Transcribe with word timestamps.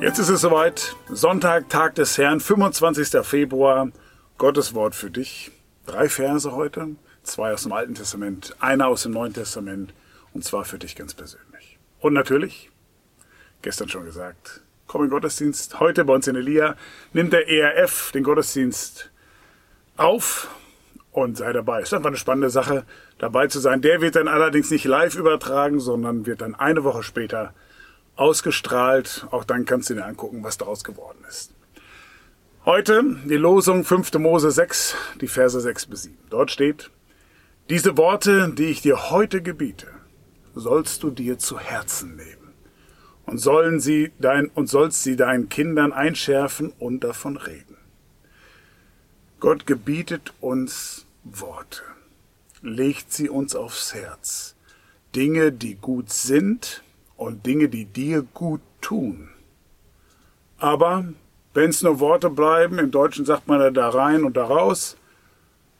Jetzt 0.00 0.18
ist 0.18 0.30
es 0.30 0.40
soweit. 0.40 0.96
Sonntag, 1.10 1.68
Tag 1.68 1.94
des 1.94 2.16
Herrn, 2.16 2.40
25. 2.40 3.22
Februar. 3.22 3.90
Gottes 4.38 4.72
Wort 4.72 4.94
für 4.94 5.10
dich. 5.10 5.50
Drei 5.84 6.08
Verse 6.08 6.52
heute. 6.52 6.96
Zwei 7.22 7.52
aus 7.52 7.64
dem 7.64 7.72
Alten 7.72 7.94
Testament, 7.94 8.56
einer 8.60 8.88
aus 8.88 9.02
dem 9.02 9.12
Neuen 9.12 9.34
Testament. 9.34 9.92
Und 10.32 10.42
zwar 10.42 10.64
für 10.64 10.78
dich 10.78 10.96
ganz 10.96 11.12
persönlich. 11.12 11.78
Und 11.98 12.14
natürlich, 12.14 12.70
gestern 13.60 13.90
schon 13.90 14.06
gesagt, 14.06 14.62
komm 14.86 15.04
in 15.04 15.10
Gottesdienst. 15.10 15.80
Heute 15.80 16.06
bei 16.06 16.14
uns 16.14 16.26
in 16.26 16.34
Elia 16.34 16.76
nimmt 17.12 17.34
der 17.34 17.50
ERF 17.50 18.10
den 18.12 18.22
Gottesdienst 18.22 19.10
auf 19.98 20.48
und 21.12 21.36
sei 21.36 21.52
dabei. 21.52 21.82
Ist 21.82 21.92
einfach 21.92 22.08
eine 22.08 22.16
spannende 22.16 22.48
Sache, 22.48 22.86
dabei 23.18 23.48
zu 23.48 23.58
sein. 23.58 23.82
Der 23.82 24.00
wird 24.00 24.16
dann 24.16 24.28
allerdings 24.28 24.70
nicht 24.70 24.86
live 24.86 25.16
übertragen, 25.16 25.78
sondern 25.78 26.24
wird 26.24 26.40
dann 26.40 26.54
eine 26.54 26.84
Woche 26.84 27.02
später 27.02 27.52
ausgestrahlt. 28.20 29.26
Auch 29.30 29.44
dann 29.44 29.64
kannst 29.64 29.90
du 29.90 29.94
dir 29.94 30.04
angucken, 30.04 30.44
was 30.44 30.58
daraus 30.58 30.84
geworden 30.84 31.24
ist. 31.28 31.54
Heute 32.66 33.02
die 33.24 33.36
Losung 33.36 33.84
5. 33.84 34.12
Mose 34.14 34.50
6, 34.50 34.94
die 35.20 35.28
Verse 35.28 35.58
6 35.58 35.86
bis 35.86 36.02
7. 36.02 36.18
Dort 36.28 36.50
steht, 36.50 36.90
diese 37.70 37.96
Worte, 37.96 38.52
die 38.52 38.66
ich 38.66 38.82
dir 38.82 39.10
heute 39.10 39.40
gebiete, 39.40 39.86
sollst 40.54 41.02
du 41.02 41.10
dir 41.10 41.38
zu 41.38 41.58
Herzen 41.58 42.16
nehmen 42.16 42.52
und 43.24 43.38
sollen 43.38 43.80
sie 43.80 44.12
dein, 44.18 44.48
und 44.48 44.68
sollst 44.68 45.02
sie 45.02 45.16
deinen 45.16 45.48
Kindern 45.48 45.92
einschärfen 45.92 46.72
und 46.78 47.02
davon 47.02 47.38
reden. 47.38 47.78
Gott 49.38 49.66
gebietet 49.66 50.34
uns 50.40 51.06
Worte, 51.24 51.82
legt 52.60 53.12
sie 53.12 53.30
uns 53.30 53.56
aufs 53.56 53.94
Herz. 53.94 54.56
Dinge, 55.14 55.50
die 55.50 55.76
gut 55.76 56.10
sind, 56.10 56.82
und 57.20 57.44
Dinge, 57.44 57.68
die 57.68 57.84
dir 57.84 58.22
gut 58.22 58.62
tun. 58.80 59.28
Aber 60.56 61.04
wenn 61.52 61.68
es 61.68 61.82
nur 61.82 62.00
Worte 62.00 62.30
bleiben, 62.30 62.78
im 62.78 62.90
Deutschen 62.90 63.26
sagt 63.26 63.46
man 63.46 63.74
da 63.74 63.88
rein 63.90 64.24
und 64.24 64.38
da 64.38 64.44
raus, 64.44 64.96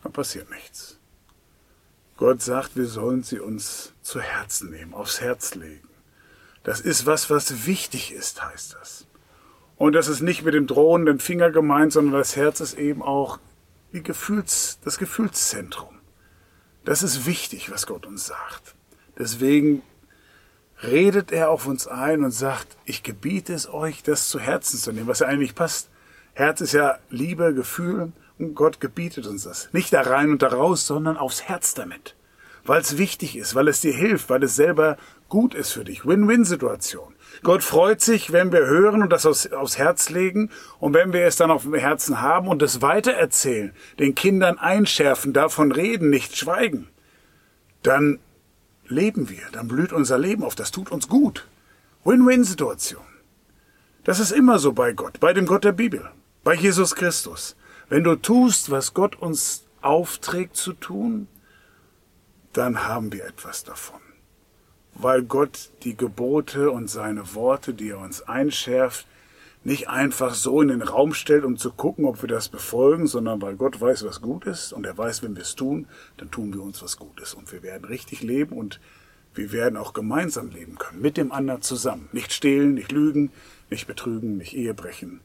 dann 0.02 0.12
passiert 0.12 0.50
nichts. 0.50 0.98
Gott 2.18 2.42
sagt, 2.42 2.76
wir 2.76 2.84
sollen 2.84 3.22
sie 3.22 3.40
uns 3.40 3.94
zu 4.02 4.20
Herzen 4.20 4.70
nehmen, 4.70 4.92
aufs 4.92 5.22
Herz 5.22 5.54
legen. 5.54 5.88
Das 6.62 6.82
ist 6.82 7.06
was, 7.06 7.30
was 7.30 7.66
wichtig 7.66 8.12
ist, 8.12 8.44
heißt 8.44 8.76
das. 8.78 9.06
Und 9.76 9.94
das 9.94 10.08
ist 10.08 10.20
nicht 10.20 10.44
mit 10.44 10.52
dem 10.52 10.66
drohenden 10.66 11.20
Finger 11.20 11.50
gemeint, 11.50 11.94
sondern 11.94 12.18
das 12.18 12.36
Herz 12.36 12.60
ist 12.60 12.74
eben 12.74 13.02
auch 13.02 13.38
die 13.94 14.02
Gefühls, 14.02 14.78
das 14.84 14.98
Gefühlszentrum. 14.98 16.00
Das 16.84 17.02
ist 17.02 17.24
wichtig, 17.24 17.70
was 17.70 17.86
Gott 17.86 18.04
uns 18.04 18.26
sagt. 18.26 18.74
Deswegen 19.18 19.82
redet 20.82 21.32
er 21.32 21.50
auf 21.50 21.66
uns 21.66 21.86
ein 21.86 22.24
und 22.24 22.30
sagt, 22.30 22.76
ich 22.84 23.02
gebiete 23.02 23.52
es 23.52 23.72
euch, 23.72 24.02
das 24.02 24.28
zu 24.28 24.38
Herzen 24.38 24.78
zu 24.78 24.92
nehmen, 24.92 25.06
was 25.06 25.20
ja 25.20 25.26
eigentlich 25.26 25.54
passt. 25.54 25.88
Herz 26.32 26.60
ist 26.60 26.72
ja 26.72 26.98
Liebe, 27.10 27.54
Gefühl 27.54 28.12
und 28.38 28.54
Gott 28.54 28.80
gebietet 28.80 29.26
uns 29.26 29.44
das. 29.44 29.68
Nicht 29.72 29.92
da 29.92 30.02
rein 30.02 30.30
und 30.30 30.42
da 30.42 30.48
raus, 30.48 30.86
sondern 30.86 31.16
aufs 31.16 31.42
Herz 31.42 31.74
damit. 31.74 32.14
Weil 32.64 32.80
es 32.80 32.98
wichtig 32.98 33.36
ist, 33.36 33.54
weil 33.54 33.68
es 33.68 33.80
dir 33.80 33.92
hilft, 33.92 34.30
weil 34.30 34.42
es 34.42 34.56
selber 34.56 34.96
gut 35.28 35.54
ist 35.54 35.72
für 35.72 35.84
dich. 35.84 36.06
Win-Win-Situation. 36.06 37.14
Gott 37.42 37.62
freut 37.62 38.00
sich, 38.00 38.32
wenn 38.32 38.52
wir 38.52 38.66
hören 38.66 39.02
und 39.02 39.10
das 39.10 39.24
aufs, 39.24 39.50
aufs 39.52 39.78
Herz 39.78 40.10
legen 40.10 40.50
und 40.78 40.94
wenn 40.94 41.12
wir 41.12 41.24
es 41.24 41.36
dann 41.36 41.50
auf 41.50 41.62
dem 41.62 41.74
Herzen 41.74 42.20
haben 42.20 42.48
und 42.48 42.62
es 42.62 42.82
weitererzählen, 42.82 43.72
den 43.98 44.14
Kindern 44.14 44.58
einschärfen, 44.58 45.32
davon 45.32 45.72
reden, 45.72 46.10
nicht 46.10 46.36
schweigen, 46.36 46.88
dann 47.82 48.18
leben 48.90 49.28
wir, 49.28 49.42
dann 49.52 49.68
blüht 49.68 49.92
unser 49.92 50.18
Leben 50.18 50.44
auf, 50.44 50.54
das 50.54 50.70
tut 50.70 50.90
uns 50.90 51.08
gut. 51.08 51.46
Win-Win-Situation. 52.04 53.04
Das 54.04 54.20
ist 54.20 54.32
immer 54.32 54.58
so 54.58 54.72
bei 54.72 54.92
Gott, 54.92 55.20
bei 55.20 55.32
dem 55.32 55.46
Gott 55.46 55.64
der 55.64 55.72
Bibel, 55.72 56.10
bei 56.42 56.54
Jesus 56.54 56.94
Christus. 56.94 57.56
Wenn 57.88 58.04
du 58.04 58.16
tust, 58.16 58.70
was 58.70 58.94
Gott 58.94 59.16
uns 59.16 59.64
aufträgt 59.82 60.56
zu 60.56 60.72
tun, 60.72 61.28
dann 62.52 62.86
haben 62.86 63.12
wir 63.12 63.24
etwas 63.24 63.64
davon. 63.64 64.00
Weil 64.94 65.22
Gott 65.22 65.70
die 65.82 65.96
Gebote 65.96 66.70
und 66.70 66.88
seine 66.88 67.34
Worte, 67.34 67.74
die 67.74 67.90
er 67.90 67.98
uns 67.98 68.22
einschärft, 68.22 69.06
nicht 69.62 69.88
einfach 69.88 70.34
so 70.34 70.62
in 70.62 70.68
den 70.68 70.82
Raum 70.82 71.12
stellt, 71.12 71.44
um 71.44 71.56
zu 71.56 71.70
gucken, 71.70 72.06
ob 72.06 72.22
wir 72.22 72.28
das 72.28 72.48
befolgen, 72.48 73.06
sondern 73.06 73.42
weil 73.42 73.56
Gott 73.56 73.80
weiß, 73.80 74.04
was 74.06 74.22
gut 74.22 74.46
ist 74.46 74.72
und 74.72 74.86
er 74.86 74.96
weiß, 74.96 75.22
wenn 75.22 75.36
wir 75.36 75.42
es 75.42 75.54
tun, 75.54 75.86
dann 76.16 76.30
tun 76.30 76.54
wir 76.54 76.62
uns 76.62 76.82
was 76.82 76.96
Gutes 76.96 77.34
und 77.34 77.52
wir 77.52 77.62
werden 77.62 77.84
richtig 77.84 78.22
leben 78.22 78.56
und 78.56 78.80
wir 79.34 79.52
werden 79.52 79.76
auch 79.76 79.92
gemeinsam 79.92 80.50
leben 80.50 80.78
können, 80.78 81.02
mit 81.02 81.16
dem 81.16 81.30
anderen 81.30 81.62
zusammen. 81.62 82.08
Nicht 82.12 82.32
stehlen, 82.32 82.74
nicht 82.74 82.90
lügen, 82.90 83.30
nicht 83.68 83.86
betrügen, 83.86 84.38
nicht 84.38 84.54
Ehe 84.54 84.74
brechen, 84.74 85.20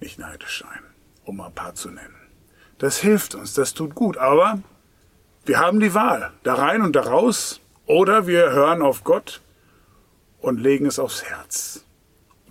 nicht 0.00 0.18
neidisch 0.18 0.62
sein, 0.62 0.82
um 1.24 1.40
ein 1.40 1.52
paar 1.52 1.74
zu 1.74 1.90
nennen. 1.90 2.14
Das 2.78 2.98
hilft 2.98 3.34
uns, 3.34 3.54
das 3.54 3.74
tut 3.74 3.94
gut, 3.94 4.18
aber 4.18 4.60
wir 5.44 5.58
haben 5.58 5.80
die 5.80 5.94
Wahl, 5.94 6.32
da 6.42 6.54
rein 6.54 6.82
und 6.82 6.94
da 6.94 7.02
raus, 7.02 7.60
oder 7.86 8.26
wir 8.26 8.52
hören 8.52 8.82
auf 8.82 9.02
Gott 9.02 9.40
und 10.40 10.60
legen 10.60 10.86
es 10.86 10.98
aufs 10.98 11.24
Herz. 11.24 11.84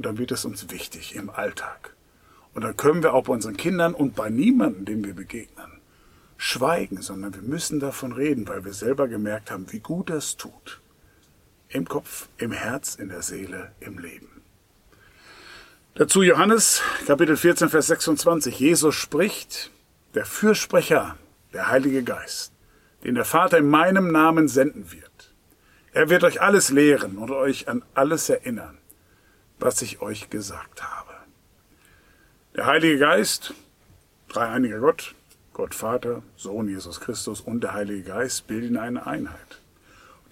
Und 0.01 0.07
dann 0.07 0.17
wird 0.17 0.31
es 0.31 0.45
uns 0.45 0.72
wichtig 0.72 1.13
im 1.16 1.29
Alltag. 1.29 1.94
Und 2.56 2.63
dann 2.63 2.75
können 2.75 3.03
wir 3.03 3.13
auch 3.13 3.25
bei 3.25 3.34
unseren 3.34 3.56
Kindern 3.56 3.94
und 3.94 4.16
bei 4.16 4.31
niemandem, 4.31 4.84
dem 4.84 5.06
wir 5.06 5.13
begegnen, 5.13 5.79
schweigen, 6.38 7.03
sondern 7.03 7.35
wir 7.35 7.44
müssen 7.44 7.79
davon 7.79 8.12
reden, 8.12 8.47
weil 8.47 8.66
wir 8.66 8.73
selber 8.73 9.07
gemerkt 9.07 9.51
haben, 9.51 9.72
wie 9.72 9.79
gut 9.79 10.09
das 10.09 10.38
tut. 10.38 10.81
Im 11.69 11.88
Kopf, 11.88 12.29
im 12.39 12.51
Herz, 12.51 12.95
in 12.95 13.09
der 13.09 13.22
Seele, 13.22 13.73
im 13.79 14.00
Leben. 14.00 14.41
Dazu 15.94 16.23
Johannes, 16.23 16.81
Kapitel 17.06 17.38
14, 17.38 17.69
Vers 17.69 17.85
26. 17.85 18.59
Jesus 18.59 18.95
spricht, 18.95 19.69
der 20.16 20.25
Fürsprecher, 20.25 21.16
der 21.53 21.68
Heilige 21.69 22.01
Geist, 22.01 22.53
den 23.03 23.13
der 23.13 23.25
Vater 23.25 23.59
in 23.59 23.69
meinem 23.69 24.12
Namen 24.12 24.47
senden 24.47 24.91
wird. 24.91 25.35
Er 25.94 26.09
wird 26.09 26.23
euch 26.23 26.41
alles 26.41 26.72
lehren 26.72 27.19
und 27.19 27.29
euch 27.29 27.68
an 27.68 27.83
alles 27.94 28.29
erinnern, 28.29 28.79
was 29.62 29.82
ich 29.82 30.02
euch 30.02 30.30
gesagt 30.30 30.84
habe. 30.84 31.14
Der 32.56 32.66
Heilige 32.66 32.98
Geist, 32.98 33.54
dreieiniger 34.28 34.80
Gott, 34.80 35.16
Gott 35.54 35.76
Vater, 35.76 36.24
Sohn 36.36 36.68
Jesus 36.68 37.00
Christus 37.00 37.42
und 37.42 37.62
der 37.62 37.74
Heilige 37.74 38.04
Geist 38.04 38.48
bilden 38.48 38.78
eine 38.78 39.06
Einheit. 39.06 39.62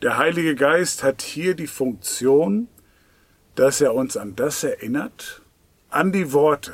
Der 0.02 0.18
Heilige 0.18 0.56
Geist 0.56 1.04
hat 1.04 1.22
hier 1.22 1.56
die 1.56 1.68
Funktion, 1.68 2.68
dass 3.56 3.82
er 3.82 3.94
uns 3.94 4.18
an 4.18 4.36
das 4.36 4.64
erinnert, 4.64 5.42
an 5.90 6.12
die 6.12 6.34
Worte 6.34 6.74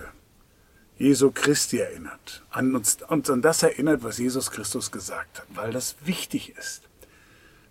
Jesu 0.98 1.32
Christi 1.32 1.80
erinnert, 1.80 2.44
an 2.52 2.76
uns, 2.76 3.00
uns 3.08 3.30
an 3.30 3.42
das 3.42 3.64
erinnert, 3.64 4.04
was 4.04 4.18
Jesus 4.18 4.50
Christus 4.52 4.92
gesagt 4.92 5.40
hat, 5.40 5.48
weil 5.54 5.72
das 5.72 5.96
wichtig 6.06 6.56
ist. 6.58 6.84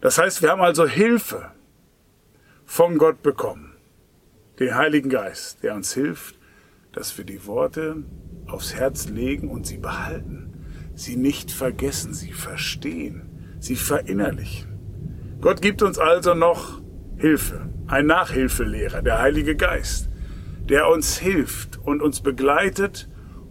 Das 0.00 0.18
heißt, 0.18 0.42
wir 0.42 0.50
haben 0.50 0.60
also 0.60 0.86
Hilfe 0.86 1.52
von 2.66 2.98
Gott 2.98 3.22
bekommen 3.22 3.73
den 4.58 4.74
Heiligen 4.74 5.10
Geist, 5.10 5.62
der 5.62 5.74
uns 5.74 5.92
hilft, 5.94 6.38
dass 6.92 7.16
wir 7.18 7.24
die 7.24 7.46
Worte 7.46 8.04
aufs 8.46 8.74
Herz 8.74 9.08
legen 9.08 9.50
und 9.50 9.66
sie 9.66 9.78
behalten, 9.78 10.52
sie 10.94 11.16
nicht 11.16 11.50
vergessen, 11.50 12.14
sie 12.14 12.32
verstehen, 12.32 13.56
sie 13.58 13.76
verinnerlichen. 13.76 14.68
Gott 15.40 15.60
gibt 15.60 15.82
uns 15.82 15.98
also 15.98 16.34
noch 16.34 16.80
Hilfe, 17.16 17.68
ein 17.86 18.06
Nachhilfelehrer, 18.06 19.02
der 19.02 19.20
Heilige 19.20 19.56
Geist, 19.56 20.08
der 20.68 20.88
uns 20.88 21.18
hilft 21.18 21.78
und 21.78 22.00
uns 22.00 22.20
begleitet 22.20 23.08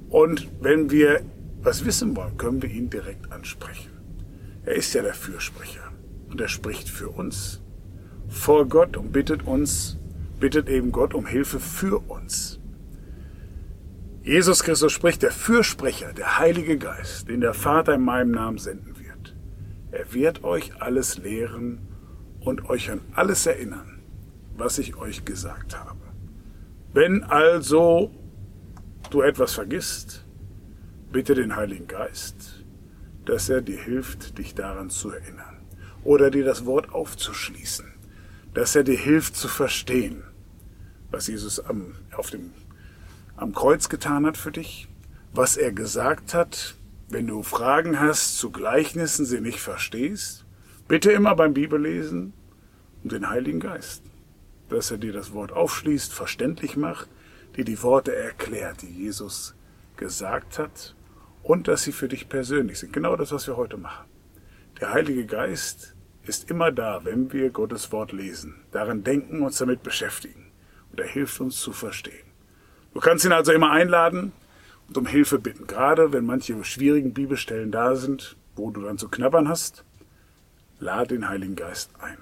und 0.09 0.49
wenn 0.61 0.89
wir 0.89 1.21
was 1.61 1.85
wissen 1.85 2.15
wollen, 2.15 2.37
können 2.37 2.61
wir 2.61 2.69
ihn 2.69 2.89
direkt 2.89 3.31
ansprechen. 3.31 3.91
Er 4.65 4.75
ist 4.75 4.93
ja 4.93 5.01
der 5.01 5.13
Fürsprecher 5.13 5.91
und 6.29 6.39
er 6.39 6.47
spricht 6.47 6.89
für 6.89 7.09
uns 7.09 7.61
vor 8.27 8.67
Gott 8.67 8.97
und 8.97 9.11
bittet 9.11 9.45
uns 9.45 9.99
bittet 10.43 10.67
eben 10.67 10.91
Gott 10.91 11.13
um 11.13 11.25
Hilfe 11.25 11.57
für 11.57 11.99
uns. 12.09 12.59
Jesus 14.23 14.61
Christus 14.61 14.91
spricht, 14.91 15.23
der 15.23 15.31
Fürsprecher, 15.31 16.11
der 16.11 16.37
Heilige 16.37 16.77
Geist, 16.77 17.29
den 17.29 17.39
der 17.39 17.53
Vater 17.53 17.93
in 17.93 18.01
meinem 18.01 18.31
Namen 18.31 18.57
senden 18.57 18.99
wird. 18.99 19.37
Er 19.91 20.13
wird 20.13 20.43
euch 20.43 20.81
alles 20.81 21.17
lehren 21.17 21.87
und 22.41 22.69
euch 22.69 22.91
an 22.91 22.99
alles 23.13 23.45
erinnern, 23.45 24.01
was 24.57 24.79
ich 24.79 24.97
euch 24.97 25.23
gesagt 25.23 25.79
habe. 25.79 26.01
Wenn 26.91 27.23
also 27.23 28.11
du 29.11 29.21
etwas 29.21 29.53
vergisst, 29.53 30.25
bitte 31.13 31.35
den 31.35 31.55
Heiligen 31.55 31.87
Geist, 31.87 32.65
dass 33.23 33.47
er 33.47 33.61
dir 33.61 33.81
hilft, 33.81 34.37
dich 34.37 34.55
daran 34.55 34.89
zu 34.89 35.09
erinnern 35.09 35.61
oder 36.03 36.29
dir 36.29 36.43
das 36.43 36.65
Wort 36.65 36.93
aufzuschließen, 36.93 37.93
dass 38.53 38.75
er 38.75 38.83
dir 38.83 38.99
hilft 38.99 39.37
zu 39.37 39.47
verstehen, 39.47 40.23
was 41.13 41.27
Jesus 41.27 41.59
am, 41.59 41.93
auf 42.17 42.31
dem, 42.31 42.51
am 43.37 43.53
Kreuz 43.53 43.87
getan 43.87 44.25
hat 44.25 44.35
für 44.35 44.51
dich, 44.51 44.89
was 45.31 45.57
er 45.57 45.71
gesagt 45.71 46.33
hat, 46.33 46.75
wenn 47.07 47.27
du 47.27 47.43
Fragen 47.43 47.99
hast 47.99 48.39
zu 48.39 48.51
Gleichnissen, 48.51 49.25
sie 49.25 49.39
nicht 49.39 49.59
verstehst, 49.59 50.45
bitte 50.87 51.11
immer 51.11 51.35
beim 51.35 51.53
Bibellesen 51.53 52.33
um 53.03 53.09
den 53.09 53.29
Heiligen 53.29 53.59
Geist, 53.59 54.01
dass 54.69 54.89
er 54.89 54.97
dir 54.97 55.13
das 55.13 55.33
Wort 55.33 55.51
aufschließt, 55.51 56.11
verständlich 56.11 56.77
macht, 56.77 57.09
dir 57.55 57.65
die 57.65 57.81
Worte 57.83 58.15
erklärt, 58.15 58.81
die 58.81 58.89
Jesus 58.89 59.53
gesagt 59.97 60.57
hat 60.57 60.95
und 61.43 61.67
dass 61.67 61.83
sie 61.83 61.91
für 61.91 62.07
dich 62.07 62.27
persönlich 62.27 62.79
sind. 62.79 62.91
Genau 62.91 63.15
das, 63.15 63.31
was 63.31 63.45
wir 63.45 63.57
heute 63.57 63.77
machen. 63.77 64.07
Der 64.81 64.91
Heilige 64.91 65.27
Geist 65.27 65.95
ist 66.25 66.49
immer 66.49 66.71
da, 66.71 67.01
wenn 67.03 67.31
wir 67.31 67.51
Gottes 67.51 67.91
Wort 67.91 68.13
lesen, 68.13 68.55
daran 68.71 69.03
denken, 69.03 69.43
uns 69.43 69.59
damit 69.59 69.83
beschäftigen. 69.83 70.52
Und 70.93 70.99
er 70.99 71.07
hilft 71.07 71.41
uns 71.41 71.59
zu 71.59 71.73
verstehen. 71.73 72.25
Du 72.93 72.99
kannst 72.99 73.25
ihn 73.25 73.31
also 73.31 73.51
immer 73.51 73.71
einladen 73.71 74.31
und 74.87 74.95
um 74.95 75.07
Hilfe 75.07 75.39
bitten, 75.39 75.65
gerade 75.65 76.13
wenn 76.13 76.23
manche 76.23 76.63
schwierigen 76.63 77.15
Bibelstellen 77.15 77.71
da 77.71 77.95
sind, 77.95 78.37
wo 78.55 78.69
du 78.69 78.83
dann 78.83 78.99
zu 78.99 79.09
knabbern 79.09 79.49
hast. 79.49 79.83
Lade 80.79 81.15
den 81.15 81.27
Heiligen 81.27 81.55
Geist 81.55 81.89
ein. 81.99 82.17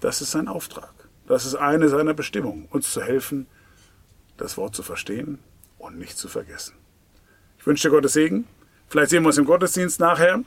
Das 0.00 0.20
ist 0.20 0.30
sein 0.30 0.46
Auftrag. 0.46 0.92
Das 1.26 1.46
ist 1.46 1.54
eine 1.54 1.88
seiner 1.88 2.12
Bestimmungen, 2.12 2.66
uns 2.70 2.92
zu 2.92 3.00
helfen, 3.00 3.46
das 4.36 4.58
Wort 4.58 4.74
zu 4.74 4.82
verstehen 4.82 5.38
und 5.78 5.98
nicht 5.98 6.18
zu 6.18 6.28
vergessen. 6.28 6.74
Ich 7.58 7.66
wünsche 7.66 7.88
dir 7.88 7.94
Gottes 7.94 8.12
Segen. 8.12 8.46
Vielleicht 8.88 9.10
sehen 9.10 9.22
wir 9.22 9.28
uns 9.28 9.38
im 9.38 9.46
Gottesdienst 9.46 10.00
nachher. 10.00 10.42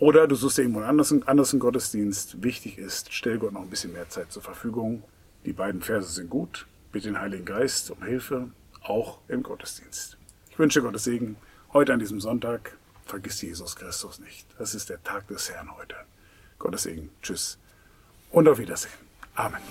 Oder 0.00 0.26
du 0.26 0.34
suchst 0.34 0.58
irgendwo 0.58 0.80
einen 0.80 0.88
anderen, 0.88 1.22
anderen 1.28 1.60
Gottesdienst. 1.60 2.42
Wichtig 2.42 2.78
ist, 2.78 3.12
stell 3.12 3.38
Gott 3.38 3.52
noch 3.52 3.62
ein 3.62 3.70
bisschen 3.70 3.92
mehr 3.92 4.08
Zeit 4.08 4.32
zur 4.32 4.42
Verfügung. 4.42 5.04
Die 5.44 5.52
beiden 5.52 5.82
Verse 5.82 6.12
sind 6.12 6.30
gut. 6.30 6.66
Bitte 6.92 7.08
den 7.08 7.20
Heiligen 7.20 7.44
Geist 7.44 7.90
um 7.90 8.02
Hilfe, 8.02 8.50
auch 8.82 9.18
im 9.28 9.42
Gottesdienst. 9.42 10.16
Ich 10.50 10.58
wünsche 10.58 10.82
Gottes 10.82 11.04
Segen 11.04 11.36
heute 11.72 11.92
an 11.92 11.98
diesem 11.98 12.20
Sonntag. 12.20 12.76
Vergiss 13.06 13.42
Jesus 13.42 13.76
Christus 13.76 14.20
nicht. 14.20 14.46
Das 14.58 14.74
ist 14.74 14.90
der 14.90 15.02
Tag 15.02 15.26
des 15.28 15.50
Herrn 15.50 15.74
heute. 15.76 15.96
Gottes 16.58 16.84
Segen. 16.84 17.10
Tschüss 17.22 17.58
und 18.30 18.48
auf 18.48 18.58
Wiedersehen. 18.58 18.92
Amen. 19.34 19.62